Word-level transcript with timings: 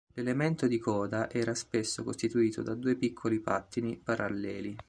L'elemento 0.15 0.65
di 0.65 0.79
coda 0.79 1.29
era 1.29 1.53
spesso 1.53 2.03
costituito 2.03 2.63
da 2.63 2.73
due 2.73 2.95
piccoli 2.95 3.39
pattini 3.39 4.01
paralleli. 4.03 4.75